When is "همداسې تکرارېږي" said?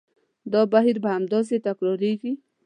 1.17-2.33